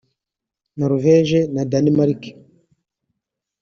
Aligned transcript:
Norvège 0.81 1.37
na 1.53 1.63
Danemark 1.71 2.21